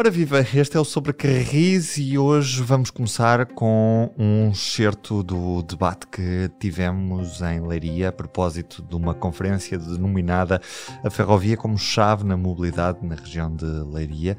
[0.00, 5.62] Ora viva, este é o Sobre Carris e hoje vamos começar com um excerto do
[5.62, 10.58] debate que tivemos em Leiria a propósito de uma conferência denominada
[11.04, 14.38] A Ferrovia como Chave na Mobilidade na região de Leiria.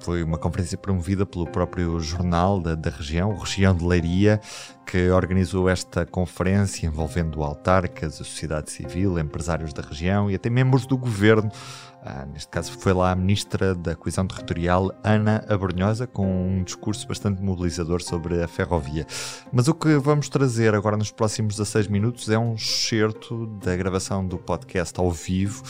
[0.00, 4.40] Foi uma conferência promovida pelo próprio jornal da, da região, Região de Leiria,
[4.86, 10.86] que organizou esta conferência envolvendo autarcas, a sociedade civil, empresários da região e até membros
[10.86, 11.50] do governo.
[12.06, 17.08] Ah, neste caso foi lá a Ministra da Coesão Territorial, Ana Abrunhosa, com um discurso
[17.08, 19.06] bastante mobilizador sobre a ferrovia.
[19.50, 24.26] Mas o que vamos trazer agora nos próximos 16 minutos é um excerto da gravação
[24.26, 25.62] do podcast ao vivo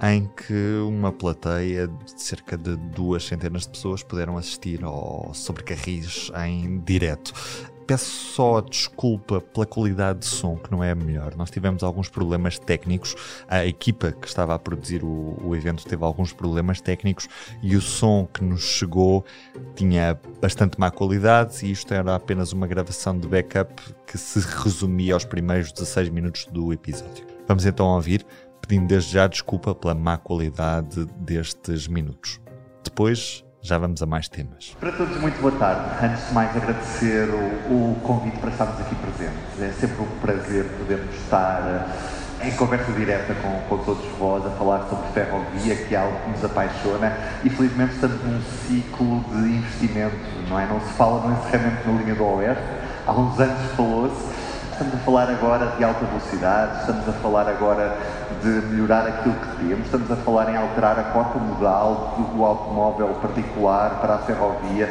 [0.00, 6.30] em que uma plateia de cerca de duas centenas de pessoas puderam assistir ao Sobrecarris
[6.46, 7.32] em direto.
[7.86, 11.34] Peço só desculpa pela qualidade de som, que não é a melhor.
[11.36, 13.14] Nós tivemos alguns problemas técnicos.
[13.48, 17.28] A equipa que estava a produzir o, o, evento teve alguns problemas técnicos
[17.62, 19.24] e o som que nos chegou
[19.74, 21.66] tinha bastante má qualidade.
[21.66, 23.72] E isto era apenas uma gravação de backup
[24.06, 27.26] que se resumia aos primeiros 16 minutos do episódio.
[27.46, 28.24] Vamos então ouvir
[28.60, 32.40] pedindo desde já desculpa pela má qualidade destes minutos.
[32.84, 34.76] Depois já vamos a mais temas.
[34.80, 36.04] Para todos, muito boa tarde.
[36.04, 39.62] Antes de mais, agradecer o, o convite para estarmos aqui presentes.
[39.62, 41.62] É sempre um prazer podermos estar
[42.42, 46.18] eh, em conversa direta com, com todos vós, a falar sobre ferrovia, que é algo
[46.24, 50.16] que nos apaixona, e felizmente estamos num ciclo de investimento,
[50.48, 50.66] não é?
[50.66, 52.64] Não se fala no encerramento na linha do Oeste,
[53.06, 54.26] há uns anos falou-se,
[54.72, 57.96] estamos a falar agora de alta velocidade, estamos a falar agora
[58.42, 63.08] de melhorar aquilo que temos, estamos a falar em alterar a cota modal do automóvel
[63.20, 64.88] particular para a ferrovia.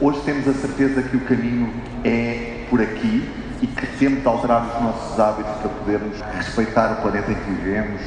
[0.00, 1.72] Hoje temos a certeza que o caminho
[2.04, 3.28] é por aqui
[3.60, 7.50] e que temos de alterar os nossos hábitos para podermos respeitar o planeta em que
[7.50, 8.00] vivemos,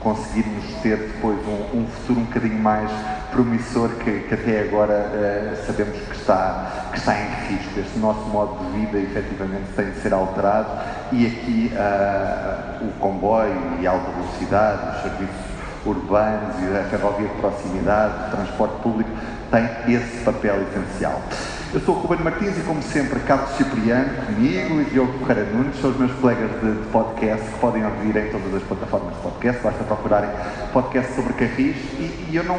[0.00, 2.90] conseguirmos ter depois um, um futuro um bocadinho mais
[3.30, 7.80] promissor que, que até agora uh, sabemos que está, que está em risco.
[7.80, 10.68] Este nosso modo de vida efetivamente tem de ser alterado
[11.12, 15.50] e aqui uh, o comboio e a alta velocidade, os serviços
[15.86, 19.10] urbanos e a ferrovia de proximidade, o transporte público,
[19.50, 21.20] tem esse papel essencial.
[21.72, 25.80] Eu sou o Ruben Martins e, como sempre, Carlos Cipriano, comigo e Diogo Ferreira Nunes,
[25.80, 29.20] são os meus colegas de, de, podcast que podem ouvir em todas as plataformas de
[29.20, 30.30] podcast, basta procurarem
[30.72, 32.58] podcast sobre carris e, e eu não.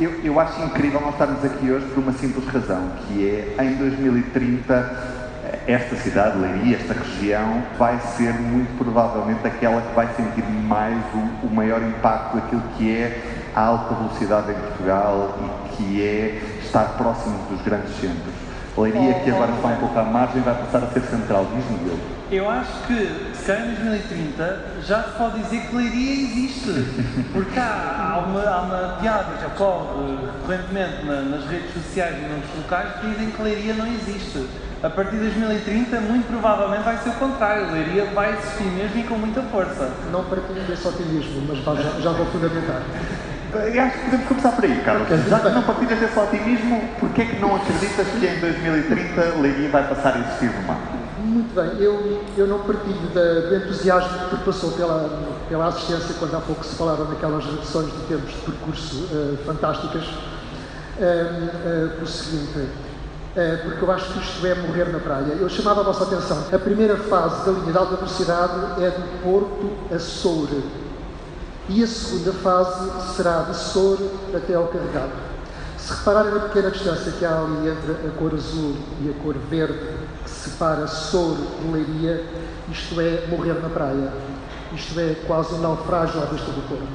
[0.00, 3.74] Eu, eu acho incrível nós estarmos aqui hoje por uma simples razão, que é em
[3.76, 5.24] 2030
[5.66, 11.46] esta cidade, Leiria, esta região, vai ser muito provavelmente aquela que vai sentir mais o,
[11.46, 13.22] o maior impacto daquilo que é
[13.54, 18.53] a alta velocidade em Portugal e que é estar próximo dos grandes centros.
[18.76, 21.46] Leiria, que agora está um pouco à margem, vai passar a ser central.
[21.54, 21.98] Diz-me eu.
[22.30, 26.70] Eu acho que, se calhar em 2030, já se pode dizer que Leiria existe.
[27.32, 32.22] Porque há, há, uma, há uma piada que ocorre recorrentemente na, nas redes sociais e
[32.22, 34.48] nos locais que dizem que Leiria não existe.
[34.82, 37.70] A partir de 2030, muito provavelmente vai ser o contrário.
[37.70, 39.92] Leiria vai existir mesmo e com muita força.
[40.10, 42.82] Não partilho desse otimismo, mas já, já vou fundamentar.
[43.54, 45.08] Acho que podemos começar por aí, Carlos.
[45.28, 49.68] Já que não partilhas desse otimismo, porquê é que não acreditas que em 2030 Leiria
[49.70, 50.78] vai passar a existir no mar?
[51.18, 56.36] Muito bem, eu, eu não partilho da, do entusiasmo que passou pela, pela assistência quando
[56.36, 60.16] há pouco se falaram naquelas reduções de tempos de percurso uh, fantásticas, uh,
[60.98, 62.68] uh, por seguinte,
[63.64, 65.32] porque eu acho que isto é morrer na praia.
[65.40, 69.22] Eu chamava a vossa atenção, a primeira fase da linha de alta velocidade é do
[69.22, 70.83] Porto a Soure
[71.68, 73.98] e a segunda fase será de Sor
[74.34, 75.12] até ao carregado.
[75.78, 79.34] Se repararem na pequena distância que há ali entre a cor azul e a cor
[79.50, 79.78] verde,
[80.24, 82.24] que separa Sor de Leiria,
[82.70, 84.12] isto é morrer na praia.
[84.74, 86.86] Isto é quase um naufrágio à vista do corpo.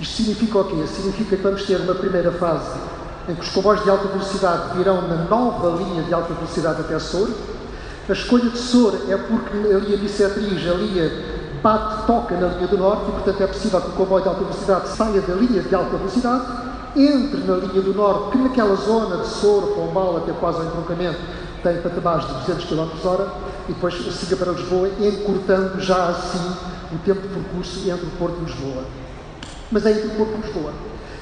[0.00, 0.86] Isto significa o quê?
[0.86, 2.78] Significa que vamos ter uma primeira fase
[3.28, 6.98] em que os comboios de alta velocidade virão na nova linha de alta velocidade até
[6.98, 7.30] Sor.
[8.08, 11.00] A escolha de Sor é porque ali a bissetriz, ali
[11.62, 14.40] bate, toca na linha do norte e, portanto, é possível que o comboio de alta
[14.40, 16.44] velocidade saia da linha de alta velocidade,
[16.96, 21.18] entre na linha do norte, que naquela zona de Soro, Pombal, até quase ao entroncamento,
[21.62, 23.28] tem patamares de 200 km hora,
[23.68, 26.56] e depois siga para Lisboa, encurtando já assim
[26.92, 28.84] o tempo de percurso entre o Porto e Lisboa.
[29.70, 30.72] Mas é entre o Porto e Lisboa.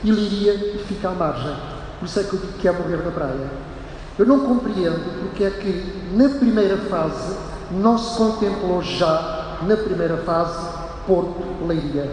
[0.05, 1.57] E Liria fica à margem.
[1.99, 3.51] Por isso é que eu digo que é morrer na praia.
[4.19, 7.37] Eu não compreendo porque é que, na primeira fase,
[7.71, 10.69] não se contemplou já na primeira fase,
[11.07, 12.11] Porto-Leiria.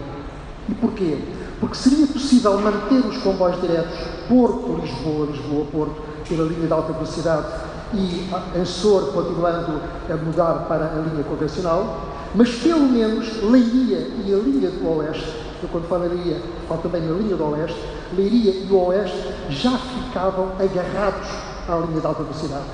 [0.68, 1.18] E porquê?
[1.60, 7.46] Porque seria possível manter os comboios diretos Porto-Lisboa, Lisboa-Porto, pela linha de alta velocidade
[7.94, 12.00] e Sor continuando a mudar para a linha convencional,
[12.34, 15.26] mas pelo menos Leiria e a linha do Oeste,
[15.62, 17.78] eu quando falo Leiria, falo também na linha do Oeste,
[18.16, 19.18] Leiria e o Oeste
[19.50, 21.28] já ficavam agarrados
[21.68, 22.64] à linha de alta velocidade.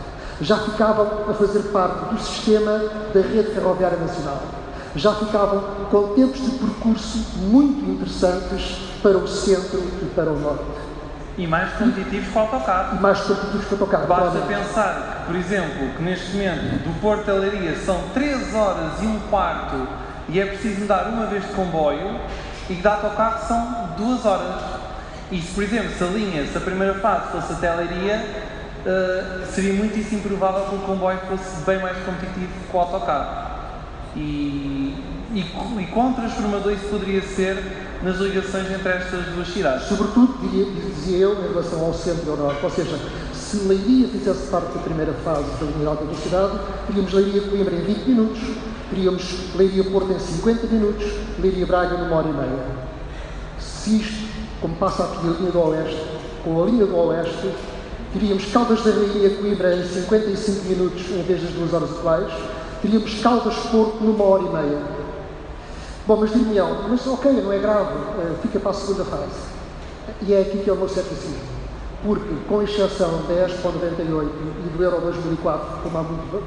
[0.41, 2.79] Já ficavam a fazer parte do sistema
[3.13, 4.41] da rede ferroviária nacional.
[4.97, 10.65] Já ficavam com tempos de percurso muito interessantes para o centro e para o norte.
[11.37, 12.97] E mais competitivos que o autocarro.
[12.97, 14.07] E mais competitivos que o autocarro.
[14.07, 14.67] Basta claramente.
[14.67, 19.21] pensar por exemplo, que neste momento do Porto a Leiria são 3 horas e um
[19.29, 19.87] quarto
[20.27, 22.19] e é preciso mudar uma vez de comboio
[22.71, 24.65] e que de autocarro são 2 horas.
[25.31, 28.25] E se, por exemplo, se a linha, se a primeira fase fosse até a Leiria,
[28.87, 33.48] eh, seria muitíssimo provável que o comboio fosse bem mais competitivo que o autocarro.
[34.17, 34.95] E,
[35.35, 37.63] e, e quão transformador isso poderia ser
[38.03, 39.89] nas ligações entre estas duas cidades.
[39.89, 42.65] Sobretudo, diria, dizia eu, em relação ao centro e ao norte.
[42.65, 42.99] Ou seja,
[43.33, 47.83] se Leiria fizesse parte da primeira fase da linha de alta velocidade, teríamos Leiria-Coimbra em
[47.83, 48.41] 20 minutos,
[48.91, 51.05] teríamos Leiria-Porto em 50 minutos,
[51.41, 52.89] Leiria-Braga numa hora e meia.
[53.59, 54.29] Se isto,
[54.61, 56.03] como passa aqui a linha do Oeste,
[56.45, 57.51] com a linha do Oeste,
[58.13, 62.33] teríamos Caldas da Rainha Coimbra em 55 minutos em vez das duas horas atuais,
[62.81, 64.83] teríamos Caldas Porto numa hora e meia.
[66.07, 69.59] Bom, mas dir-me-ão, mas ok, não é grave, eh, fica para a segunda fase.
[70.23, 71.59] E é aqui que é o meu ceticismo.
[72.03, 74.33] Porque, com exceção da Expo 98
[74.65, 75.91] e do Euro 2004,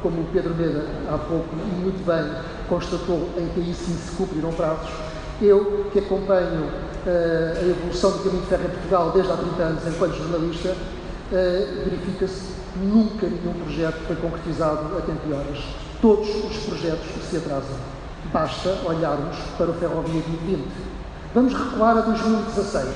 [0.01, 2.23] como, o Pedro Meda há pouco e muito bem
[2.69, 4.89] constatou, em que aí sim se cumpriram prazos,
[5.41, 6.69] eu, que acompanho
[7.05, 10.75] eh, a evolução do caminho de ferro em Portugal desde há 30 anos enquanto jornalista,
[11.33, 15.90] eh, verifica-se nunca nenhum projeto foi concretizado a tempo e horas.
[16.01, 17.77] Todos os projetos se atrasam.
[18.33, 20.67] Basta olharmos para o Ferrovia 2020.
[21.35, 22.87] Vamos recuar a 2016.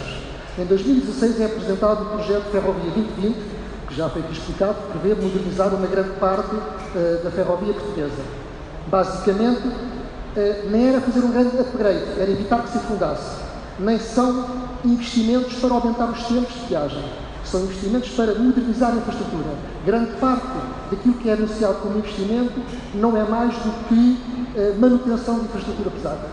[0.58, 3.36] Em 2016 é apresentado o projeto Ferrovia 2020,
[3.88, 6.56] que já foi aqui explicado, que prevê modernizar uma grande parte
[6.96, 8.24] eh, da ferrovia portuguesa.
[8.88, 9.70] Basicamente,
[10.36, 13.38] eh, nem era fazer um grande upgrade, era evitar que se afundasse.
[13.78, 14.46] Nem são
[14.84, 17.04] investimentos para aumentar os tempos de viagem.
[17.46, 19.56] São investimentos para modernizar a infraestrutura.
[19.86, 20.48] Grande parte
[20.90, 22.60] daquilo que é anunciado como investimento
[22.96, 24.20] não é mais do que
[24.56, 26.28] eh, manutenção de infraestrutura pesada.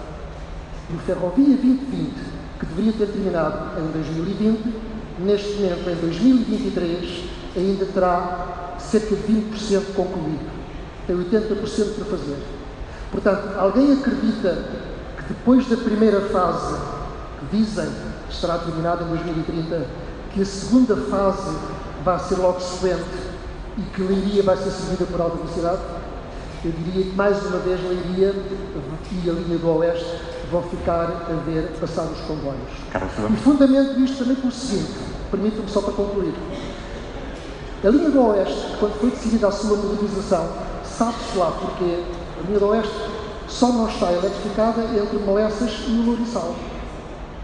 [0.90, 2.12] E o Ferrovia 2020,
[2.58, 4.74] que deveria ter terminado em 2020,
[5.18, 7.24] neste momento, em 2023,
[7.56, 10.50] ainda terá cerca de 20% concluído.
[11.06, 12.36] Tem 80% para fazer.
[13.10, 14.64] Portanto, alguém acredita
[15.16, 16.80] que depois da primeira fase,
[17.38, 17.86] que dizem
[18.28, 19.86] que estará terminada em 2030,
[20.32, 21.56] que a segunda fase
[22.04, 23.04] vai ser logo sequente
[23.76, 25.80] e que Leiria vai ser servida por alta velocidade?
[26.64, 28.34] Eu diria que mais uma vez Leiria
[29.24, 30.20] e a linha do Oeste
[30.50, 32.70] vão ficar a ver passar os comboios.
[32.90, 34.92] Carlos, E fundamento isto também pelo seguinte,
[35.30, 36.34] permitam-me só para concluir.
[37.84, 40.48] A linha do Oeste, quando foi decidida a sua modernização,
[40.84, 42.94] sabe-se lá porque a linha do Oeste
[43.48, 46.54] só não está eletrificada entre Molessas e o Lourissal.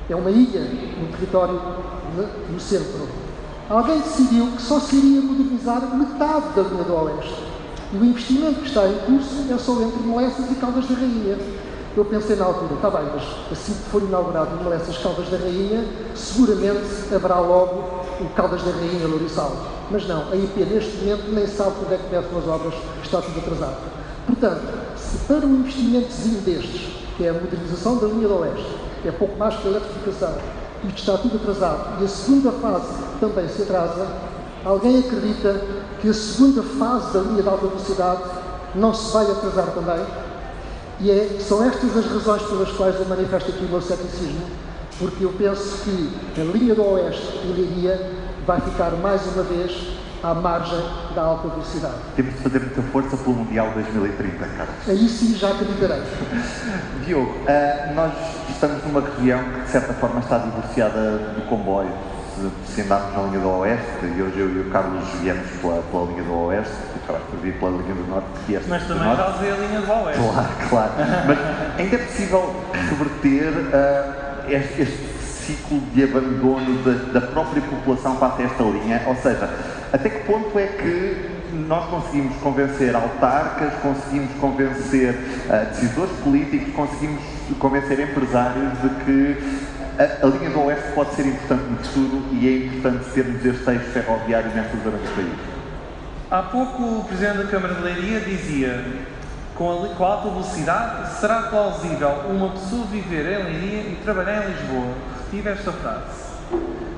[0.09, 1.61] É uma ilha no território
[2.51, 3.07] no centro.
[3.69, 7.35] Alguém decidiu que só se iria modernizar metade da linha do Oeste.
[7.93, 11.37] E o investimento que está em curso é só entre Molessas e Caldas da Rainha.
[11.95, 13.23] Eu pensei na altura, está bem, mas
[13.53, 15.85] assim que for inaugurado Molessas Caldas da Rainha,
[16.15, 19.55] seguramente haverá logo o Caldas da Rainha Lourissal.
[19.91, 23.21] Mas não, a IP neste momento nem sabe quando é que começam as obras, está
[23.21, 23.77] tudo atrasado.
[24.27, 24.63] Portanto,
[24.97, 29.37] se para um investimentozinho destes, que é a modernização da linha do Oeste, é pouco
[29.39, 30.35] mais que a eletrificação,
[30.85, 32.87] isto está tudo atrasado, e a segunda fase
[33.21, 34.07] também se atrasa,
[34.65, 35.61] alguém acredita
[36.01, 38.23] que a segunda fase da linha de alta velocidade
[38.75, 40.05] não se vai atrasar também?
[41.01, 44.47] E é, são estas as razões pelas quais eu manifesto aqui o meu ceticismo,
[44.99, 48.11] porque eu penso que a linha do Oeste e Leiria
[48.45, 50.83] vai ficar mais uma vez à margem
[51.15, 51.95] da alta velocidade.
[52.17, 54.89] temos de fazer muita força pelo Mundial 2030, Carlos.
[54.89, 56.03] Aí sim já acreditarei.
[57.07, 58.13] Diogo, ah, nós
[58.51, 61.91] estamos numa região que de certa forma está divorciada do comboio.
[62.35, 65.83] Se, se andarmos na linha do Oeste, e hoje eu e o Carlos viemos pela,
[65.83, 68.87] pela linha do Oeste, tu acabaste por vir pela linha do Norte, que és Mas
[68.87, 70.23] também já usei a linha do Oeste.
[70.23, 70.93] Claro, claro.
[71.27, 71.39] Mas
[71.81, 78.43] ainda é possível reverter ah, este, este ciclo de abandono da, da própria população face
[78.43, 79.03] a esta linha?
[79.07, 79.49] Ou seja,
[79.93, 85.15] até que ponto é que nós conseguimos convencer autarcas, conseguimos convencer
[85.51, 87.23] ah, decisores políticos, conseguimos
[87.59, 89.39] convencer empresários de que
[89.99, 93.71] a, a linha do Oeste pode ser importante no futuro e é importante termos este
[93.71, 95.59] eixo ferroviário nesta zona do país?
[96.31, 98.85] Há pouco o Presidente da Câmara de Leiria dizia
[99.55, 104.45] com a, com a alta velocidade será plausível uma pessoa viver em Leiria e trabalhar
[104.45, 104.95] em Lisboa.
[105.25, 106.29] Retive esta frase.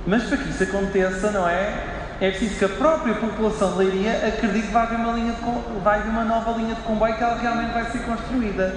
[0.06, 1.99] Mas para que isso aconteça, não é?
[2.20, 5.80] É preciso que a própria população de Leiria acredite que vai haver uma, linha de,
[5.82, 8.74] vai haver uma nova linha de comboio que ela realmente vai ser construída.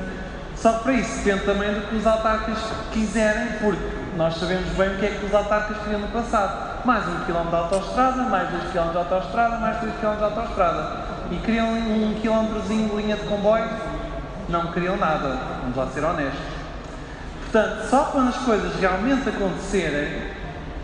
[0.56, 2.58] Só que para isso depende também do que os autarcas
[2.94, 3.84] quiserem, porque
[4.16, 6.86] nós sabemos bem o que é que os autarcas queriam no passado.
[6.86, 10.98] mais um quilómetro de autoestrada, mais dois quilómetros de autoestrada, mais três quilómetros de autoestrada.
[11.32, 13.70] E criam um quilómetrozinho de linha de comboio?
[14.48, 16.40] Não criam nada, vamos lá ser honestos.
[17.42, 20.32] Portanto, só quando as coisas realmente acontecerem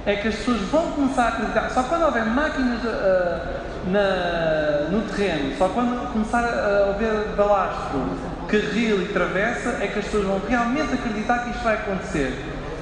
[0.09, 1.69] é que as pessoas vão começar a acreditar.
[1.69, 9.03] Só quando houver máquinas uh, na, no terreno, só quando começar a haver balastro, carril
[9.03, 12.33] e travessa, é que as pessoas vão realmente acreditar que isto vai acontecer.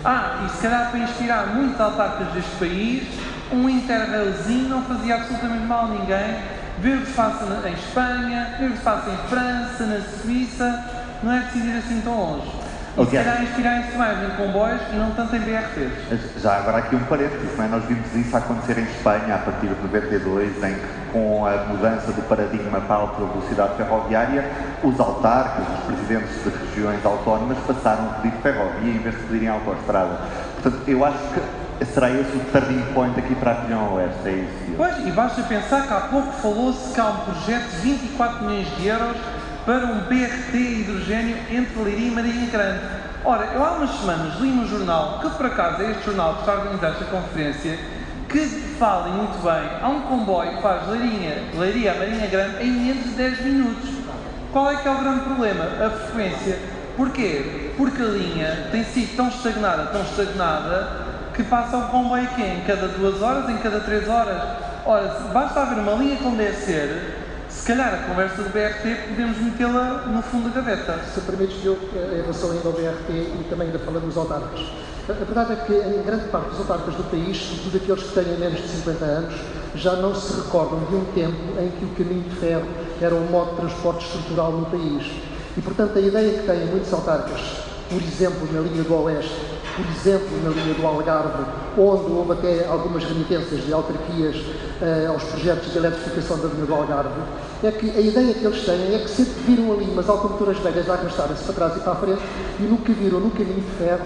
[0.05, 3.03] Ah, e se calhar para inspirar muitos autarcas deste país,
[3.51, 6.57] um interrailzinho não fazia absolutamente mal a ninguém.
[6.79, 9.99] Ver o que se passa em Espanha, ver o que se passa em França, na
[10.21, 10.85] Suíça,
[11.23, 12.66] não é preciso ir assim tão longe.
[12.97, 16.41] E se calhar inspirarem-se mais em comboios e não tanto em BRTs.
[16.41, 17.67] Já agora aqui um parênteses, não é?
[17.67, 22.11] nós vimos isso acontecer em Espanha a partir de 92, em que com a mudança
[22.11, 24.49] do paradigma para a alta velocidade ferroviária,
[24.83, 29.49] os autarcas, os presidentes de regiões autónomas passaram a pedir ferrovia em vez de pedirem
[29.49, 30.17] autoestrada.
[30.61, 34.31] Portanto, eu acho que será esse o turning point aqui para a região oeste, é
[34.31, 34.73] isso?
[34.75, 38.75] Pois, e basta pensar que há pouco falou-se que há um projeto de 24 milhões
[38.75, 39.17] de euros
[39.67, 42.79] para um BRT hidrogênio entre Leiria e Marinha Grande.
[43.25, 46.39] Ora, eu há umas semanas li num jornal, que por acaso é este jornal que
[46.39, 47.77] está a organizar esta conferência,
[48.29, 48.47] que
[48.79, 53.09] fala muito bem, há um comboio que faz Leiria a Marinha Grande em menos de
[53.09, 53.89] 10 minutos.
[54.53, 55.65] Qual é que é o grande problema?
[55.85, 56.59] A frequência.
[56.95, 57.73] Porquê?
[57.75, 60.87] Porque a linha tem sido tão estagnada, tão estagnada,
[61.33, 64.41] que passa o comboio aqui em cada duas horas, em cada três horas.
[64.85, 67.16] Ora, basta haver uma linha como deve ser,
[67.49, 70.99] se calhar a conversa do BRT podemos metê-la no fundo da gaveta.
[71.13, 74.59] Se permites, eu, eh, em relação ainda ao BRT e também ainda falando dos autarcas.
[75.09, 78.37] A verdade é que em grande parte dos autarcas do país, sobretudo aqueles que têm
[78.37, 79.33] menos de 50 anos,
[79.75, 82.67] já não se recordam de um tempo em que o caminho de ferro
[83.01, 85.09] era um modo de transporte estrutural no país.
[85.55, 87.39] E, portanto, a ideia que têm muitos autarcas,
[87.89, 91.45] por exemplo, na linha do Oeste, por exemplo, na linha do Algarve,
[91.77, 96.73] onde houve até algumas remitências de autarquias uh, aos projetos de eletrificação da linha do
[96.73, 97.21] Algarve,
[97.63, 100.89] é que a ideia que eles têm é que sempre viram ali umas automotoras velhas
[100.89, 102.21] a arrastarem-se para trás e para a frente
[102.59, 104.05] e nunca viram no caminho de ferro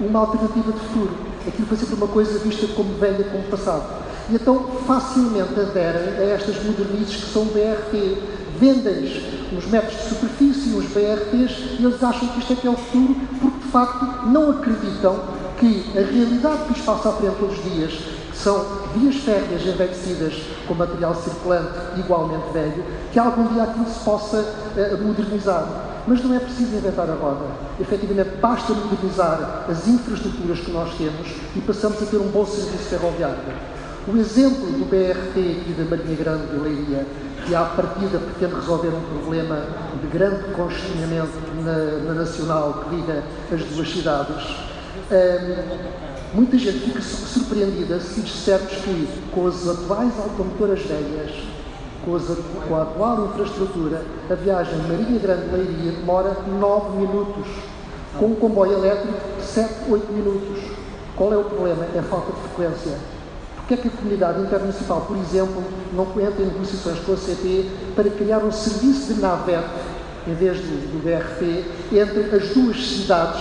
[0.00, 1.16] uma alternativa de futuro.
[1.46, 4.02] Aquilo foi sempre uma coisa vista como velha, como passado.
[4.28, 8.18] E então facilmente aderem a estas modernices que são BRT.
[8.58, 12.70] Vendem-lhes uns metros de superfície, uns BRTs, e eles acham que isto é que é
[12.70, 15.18] o futuro, porque facto não acreditam
[15.58, 17.92] que a realidade que os passa à frente todos os dias,
[18.30, 18.64] que são
[18.94, 20.34] vias férreas envelhecidas
[20.68, 25.66] com material circulante igualmente velho, que algum dia aquilo se possa uh, modernizar.
[26.06, 27.44] Mas não é preciso inventar a roda.
[27.80, 32.88] Efetivamente, basta modernizar as infraestruturas que nós temos e passamos a ter um bom serviço
[32.88, 33.38] ferroviário.
[34.08, 37.06] O exemplo do BRT aqui da Marinha Grande de Leiria,
[37.46, 39.64] que à partida pretende resolver um problema
[40.00, 44.44] de grande congestionamento na, na Nacional que liga as duas cidades,
[45.10, 46.02] um,
[46.34, 51.30] Muita gente fica surpreendida se dissermos que, com as atuais automotoras velhas,
[52.02, 52.22] com, as,
[52.66, 57.46] com, a atual infraestrutura, a viagem Marinha Grande-Leiria demora 9 minutos,
[58.18, 60.58] com um comboio elétrico 7, 8 minutos.
[61.16, 61.84] Qual é o problema?
[61.94, 62.96] É a falta de frequência.
[63.56, 67.66] Porquê é que a comunidade intermunicipal, por exemplo, não entra em negociações com a CP
[67.94, 69.68] para criar um serviço de navete,
[70.26, 73.40] em vez do, do BRT, entre as duas cidades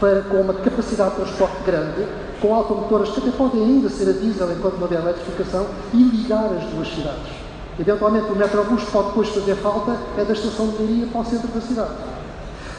[0.00, 2.06] para, com uma capacidade de transporte grande,
[2.40, 6.46] com automotoras que até podem ainda ser a diesel enquanto não houver eletrificação, e ligar
[6.46, 7.32] as duas cidades.
[7.78, 11.48] Eventualmente o metrobus pode depois fazer falta é da estação de Leiria para o centro
[11.48, 11.94] da cidade.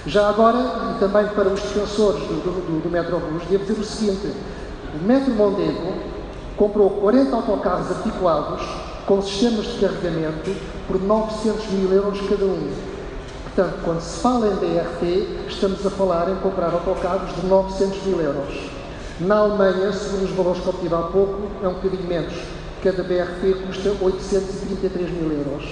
[0.06, 4.34] Já agora, e também para os defensores do, do, do metrobus, devo dizer o seguinte,
[4.94, 5.94] o Metro Mondego
[6.58, 8.62] comprou 40 autocarros articulados
[9.06, 10.56] com sistemas de carregamento
[10.88, 12.93] por 900 mil euros cada um.
[13.56, 18.20] Portanto, quando se fala em BRT, estamos a falar em comprar autocarros de 900 mil
[18.20, 18.52] euros.
[19.20, 22.34] Na Alemanha, segundo os valores que obtive há pouco, é um bocadinho menos.
[22.82, 25.70] Cada BRT custa 833 mil euros.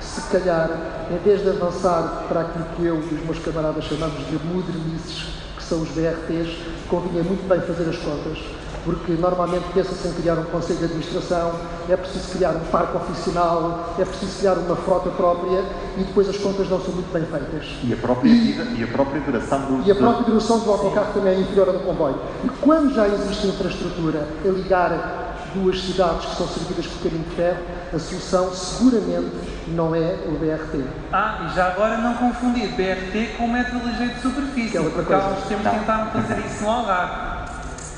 [0.00, 0.70] Se calhar,
[1.10, 5.26] em vez de avançar para aquilo que eu e os meus camaradas chamamos de modernices,
[5.56, 6.56] que são os BRTs,
[6.88, 8.38] convinha muito bem fazer as contas
[8.84, 11.52] porque normalmente pensa-se em criar um conselho de administração,
[11.88, 15.64] é preciso criar um parque oficinal, é preciso criar uma frota própria
[15.96, 17.66] e depois as contas não são muito bem feitas.
[17.82, 19.86] E a própria, e, e a própria duração do...
[19.86, 22.18] E a própria duração do autocarro também é inferior à do comboio.
[22.44, 25.24] E quando já existe infraestrutura a ligar
[25.54, 27.58] duas cidades que são servidas por caminho de ferro,
[27.94, 29.30] a solução seguramente
[29.68, 30.84] não é o BRT.
[31.12, 35.18] Ah, e já agora não confundir BRT com metro ligeiro de superfície, é porque há
[35.18, 37.23] uns tempos tentaram fazer isso no Algarve.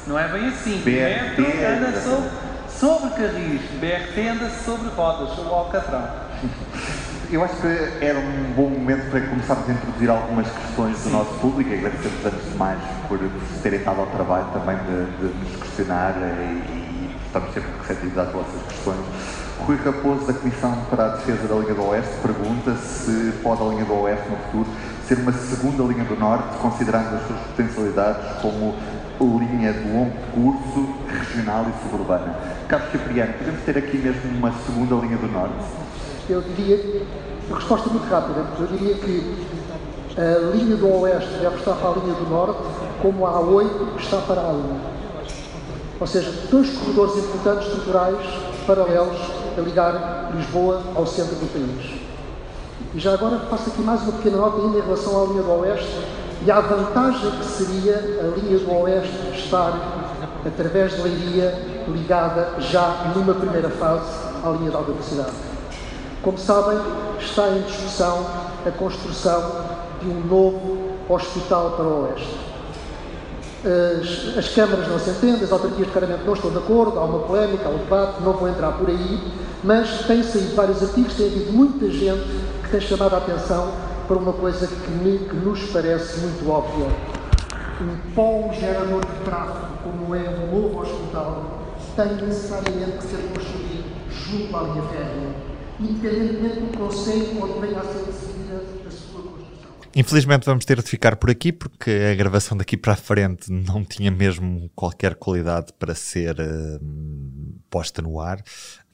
[0.06, 0.82] Não é bem assim.
[0.84, 2.30] BRT metro anda sobre,
[2.70, 6.08] sobre carris, BRT anda sobre rodas, sobre alcatrão.
[7.28, 11.34] Eu acho que era um bom momento para começarmos a introduzir algumas questões do nosso
[11.40, 15.34] público e agradecemos antes de mais por, por terem estado ao trabalho também de, de
[15.34, 19.00] nos questionar e, e estamos sempre receptivos às vossas questões.
[19.58, 23.64] Rui Raposo, da Comissão para a Defesa da Linha do Oeste, pergunta se pode a
[23.64, 24.68] linha do Oeste no futuro
[25.08, 28.76] ser uma segunda linha do Norte, considerando as suas potencialidades como
[29.24, 32.34] linha de longo curso, regional e suburbana.
[32.68, 35.54] Carlos Cipriano, podemos ter aqui mesmo uma segunda linha do Norte?
[36.28, 37.06] Eu diria,
[37.52, 39.46] resposta muito rápida, eu diria que
[40.16, 42.58] a linha do Oeste deve estar para a linha do Norte,
[43.00, 44.78] como a A8 está para a A1.
[46.00, 48.16] Ou seja, dois corredores importantes estruturais
[48.66, 49.18] paralelos
[49.56, 52.00] a ligar Lisboa ao centro do país.
[52.94, 55.50] E já agora faço aqui mais uma pequena nota ainda em relação à linha do
[55.60, 55.98] Oeste
[56.44, 59.72] e à vantagem que seria a linha do Oeste estar,
[60.44, 61.54] através de Leiria,
[61.88, 64.10] ligada já numa primeira fase
[64.44, 65.32] à linha de alta velocidade.
[66.22, 66.78] Como sabem,
[67.18, 68.26] está em discussão
[68.66, 69.64] a construção
[70.02, 72.36] de um novo hospital para o Oeste.
[73.64, 77.20] As, as câmaras não se entendem, as autarquias claramente não estão de acordo, há uma
[77.20, 79.32] polémica, há um debate, não vou entrar por aí,
[79.64, 82.22] mas têm saído vários artigos, tem havido muita gente
[82.62, 86.86] que tem chamado a atenção para uma coisa que, me, que nos parece muito óbvia.
[87.80, 93.84] Um polo gerador de tráfego, como é o novo hospital, tem necessariamente que ser construído
[94.10, 95.34] junto à linha férrea,
[95.80, 99.70] independentemente do conceito onde venha a ser decidida a sua construção.
[99.94, 103.84] Infelizmente vamos ter de ficar por aqui porque a gravação daqui para a frente não
[103.84, 108.42] tinha mesmo qualquer qualidade para ser uh, posta no ar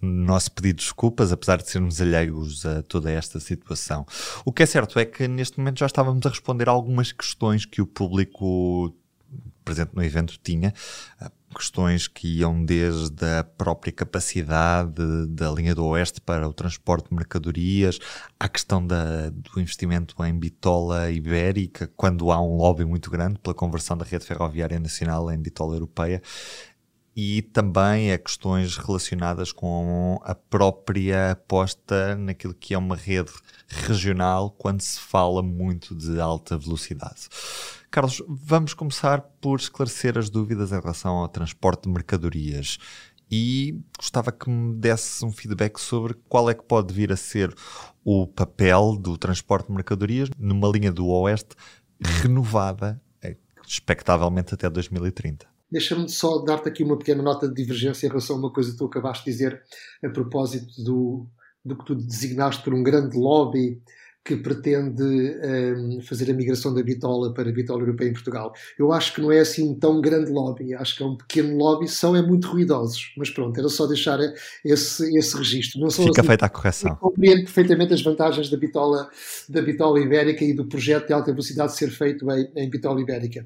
[0.02, 4.04] nosso pedido de desculpas, apesar de sermos alheios a toda esta situação.
[4.44, 7.80] O que é certo é que neste momento já estávamos a responder algumas questões que
[7.80, 8.92] o público
[9.64, 10.74] presente no evento tinha,
[11.20, 17.08] ah, questões que iam desde a própria capacidade da linha do Oeste para o transporte
[17.10, 17.98] de mercadorias,
[18.40, 23.54] à questão da, do investimento em bitola ibérica, quando há um lobby muito grande pela
[23.54, 26.22] conversão da rede ferroviária nacional em bitola europeia,
[27.14, 33.32] e também a questões relacionadas com a própria aposta naquilo que é uma rede
[33.68, 37.28] regional quando se fala muito de alta velocidade.
[37.90, 42.78] Carlos, vamos começar por esclarecer as dúvidas em relação ao transporte de mercadorias
[43.30, 47.54] e gostava que me desse um feedback sobre qual é que pode vir a ser
[48.04, 51.54] o papel do transporte de mercadorias numa linha do Oeste
[52.00, 53.00] renovada,
[53.66, 55.51] expectavelmente até 2030.
[55.72, 58.76] Deixa-me só dar-te aqui uma pequena nota de divergência em relação a uma coisa que
[58.76, 59.62] tu acabaste de dizer
[60.04, 61.26] a propósito do,
[61.64, 63.80] do que tu designaste por um grande lobby
[64.24, 68.52] que pretende um, fazer a migração da bitola para a bitola europeia em Portugal.
[68.78, 71.88] Eu acho que não é assim tão grande lobby, acho que é um pequeno lobby,
[71.88, 74.18] são é muito ruidosos, mas pronto, era só deixar
[74.64, 75.80] esse, esse registro.
[75.80, 76.92] Não Fica assim, feita a correção.
[76.92, 79.08] Eu compreendo perfeitamente as vantagens da bitola,
[79.48, 83.44] da bitola ibérica e do projeto de alta velocidade ser feito em, em bitola ibérica.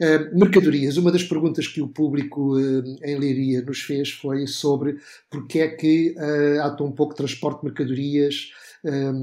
[0.00, 4.98] Uh, mercadorias, uma das perguntas que o público uh, em Leiria nos fez foi sobre
[5.30, 8.50] porque é que uh, há tão pouco transporte de mercadorias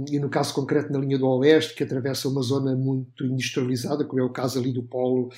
[0.09, 4.21] e no caso concreto na linha do Oeste, que atravessa uma zona muito industrializada, como
[4.21, 5.29] é o caso ali do Polo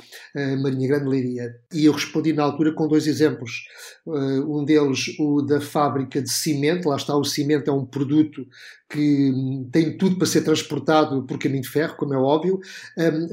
[0.62, 1.56] Marinha Grande Leiria.
[1.74, 3.64] E eu respondi na altura com dois exemplos.
[4.06, 8.46] Um deles, o da fábrica de cimento, lá está, o cimento é um produto
[8.90, 9.34] que
[9.72, 12.60] tem tudo para ser transportado por caminho de ferro, como é óbvio.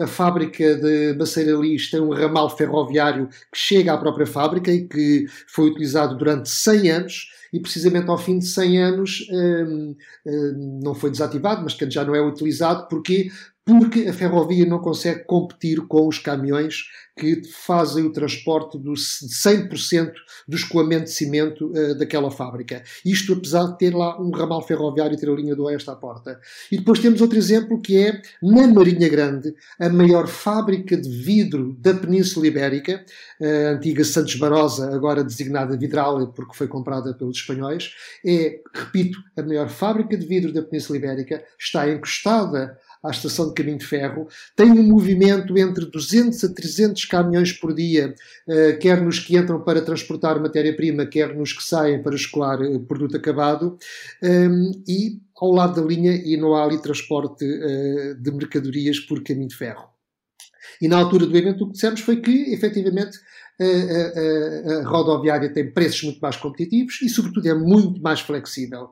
[0.00, 5.26] A fábrica de Baceiralis tem um ramal ferroviário que chega à própria fábrica e que
[5.46, 10.92] foi utilizado durante 100 anos e precisamente ao fim de 100 anos um, um, não
[10.92, 12.88] foi desativado, mas que já não é utilizado.
[12.88, 13.30] Porquê?
[13.64, 16.84] Porque a ferrovia não consegue competir com os caminhões
[17.16, 20.12] que fazem o transporte do 100%
[20.48, 22.82] do escoamento de cimento uh, daquela fábrica.
[23.04, 25.94] Isto apesar de ter lá um ramal ferroviário e ter a linha do oeste à
[25.94, 26.40] porta.
[26.70, 31.76] E depois temos outro exemplo que é, na Marinha Grande, a maior fábrica de vidro
[31.78, 33.04] da Península Ibérica,
[33.40, 37.94] a antiga Santos Barosa, agora designada Vidral porque foi comprada pelos espanhóis,
[38.26, 43.54] é, repito, a maior fábrica de vidro da Península Ibérica, está encostada à estação de
[43.54, 48.14] caminho de ferro, tem um movimento entre 200 a 300 caminhões por dia,
[48.48, 52.80] uh, quer nos que entram para transportar matéria-prima, quer nos que saem para escoar uh,
[52.80, 53.76] produto acabado,
[54.22, 59.22] ehm, e ao lado da linha e não há ali transporte uh, de mercadorias por
[59.22, 59.92] caminho de ferro.
[60.80, 63.18] E na altura do evento o que dissemos foi que, efetivamente,
[63.60, 68.90] a, a, a, rodoviária tem preços muito mais competitivos e, sobretudo, é muito mais flexível.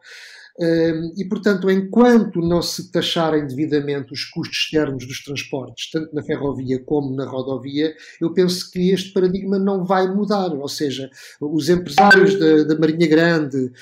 [1.17, 6.79] E, portanto, enquanto não se taxarem devidamente os custos externos dos transportes, tanto na ferrovia
[6.85, 10.53] como na rodovia, eu penso que este paradigma não vai mudar.
[10.53, 11.11] Ou seja,
[11.41, 13.73] os empresários da, da Marinha Grande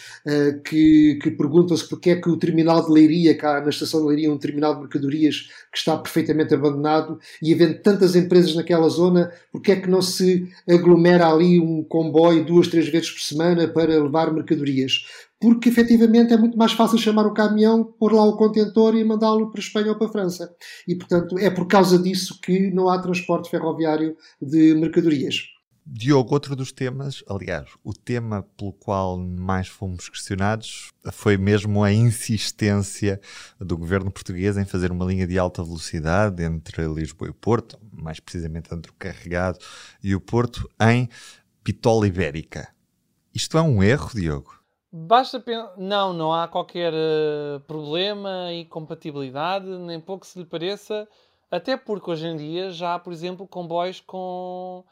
[0.65, 4.33] que, que perguntam-se porque é que o terminal de Leiria, cá na estação de Leiria,
[4.33, 9.73] um terminal de mercadorias que está perfeitamente abandonado, e havendo tantas empresas naquela zona, porque
[9.73, 14.33] é que não se aglomera ali um comboio duas, três vezes por semana para levar
[14.33, 15.05] mercadorias?
[15.41, 19.51] Porque efetivamente é muito mais fácil chamar o caminhão, pôr lá o contentor e mandá-lo
[19.51, 20.55] para a Espanha ou para a França.
[20.87, 25.47] E, portanto, é por causa disso que não há transporte ferroviário de mercadorias.
[25.93, 31.91] Diogo, outro dos temas, aliás, o tema pelo qual mais fomos questionados foi mesmo a
[31.91, 33.19] insistência
[33.59, 38.21] do governo português em fazer uma linha de alta velocidade entre Lisboa e Porto, mais
[38.21, 39.59] precisamente entre o Carregado
[40.05, 41.09] e o Porto, em
[41.65, 42.69] Bitola Ibérica.
[43.35, 44.60] Isto é um erro, Diogo?
[44.93, 45.75] Basta pensar.
[45.77, 51.09] Não, não há qualquer uh, problema e compatibilidade, nem pouco se lhe pareça,
[51.51, 54.85] até porque hoje em dia já há, por exemplo, comboios com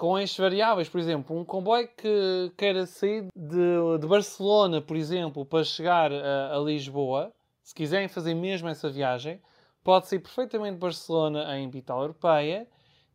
[0.00, 0.88] com eixos variáveis.
[0.88, 6.56] Por exemplo, um comboio que queira sair de, de Barcelona, por exemplo, para chegar a,
[6.56, 7.30] a, Lisboa,
[7.62, 9.42] se quiserem fazer mesmo essa viagem,
[9.84, 12.66] pode sair perfeitamente de Barcelona em Vital Europeia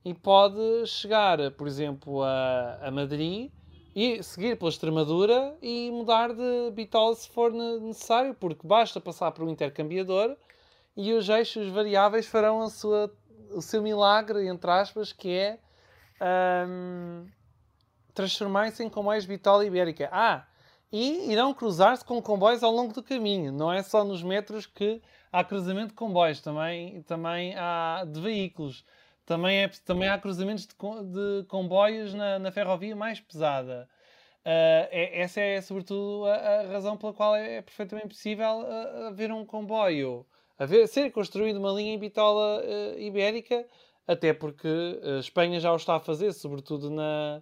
[0.04, 3.52] e pode chegar, por exemplo, a, a Madrid
[3.96, 9.46] e seguir pela Extremadura e mudar de bitola se for necessário, porque basta passar por
[9.46, 10.36] um intercambiador
[10.98, 13.10] e os eixos variáveis farão a sua,
[13.52, 15.60] o seu milagre, entre aspas, que é
[16.68, 17.26] um,
[18.14, 20.10] transformarem-se em comboios Bitola Ibérica.
[20.12, 20.46] Ah,
[20.92, 23.52] e irão cruzar-se com comboios ao longo do caminho.
[23.52, 28.86] Não é só nos metros que há cruzamento de comboios, também, também há de veículos.
[29.26, 33.90] Também, é, também há cruzamentos de, de comboios na, na, ferrovia mais pesada.
[34.42, 39.08] Uh, é, essa é, sobretudo, a, a, razão pela qual é, é perfeitamente possível uh,
[39.08, 40.26] haver um comboio,
[40.60, 43.66] haver, ser construído uma linha em bitola uh, ibérica
[44.08, 44.68] até porque
[45.04, 47.42] a Espanha já o está a fazer, sobretudo na,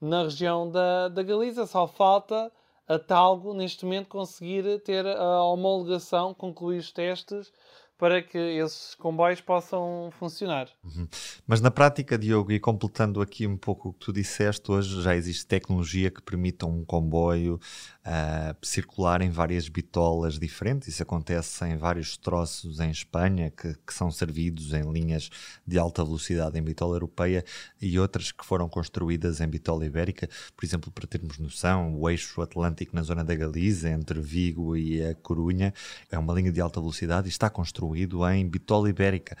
[0.00, 2.52] na região da, da Galiza, só falta
[2.86, 7.52] a Talgo neste momento conseguir ter a homologação, concluir os testes
[7.98, 10.68] para que esses comboios possam funcionar.
[10.82, 11.06] Uhum.
[11.46, 15.14] Mas na prática, Diogo, e completando aqui um pouco o que tu disseste, hoje já
[15.14, 17.60] existe tecnologia que permita um comboio
[18.06, 20.88] uh, circular em várias bitolas diferentes.
[20.88, 25.30] Isso acontece em vários troços em Espanha que, que, são servidos em linhas
[25.66, 27.44] de alta velocidade em bitola europeia
[27.80, 30.28] e outras que foram construídas em bitola ibérica.
[30.56, 35.04] Por exemplo, para termos noção, o eixo atlântico na zona da Galiza, entre Vigo e
[35.04, 35.72] a Corunha,
[36.10, 39.36] é uma linha de alta velocidade e está construído em bitola ibérica